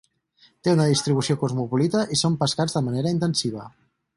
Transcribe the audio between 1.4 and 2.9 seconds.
cosmopolita i són pescats de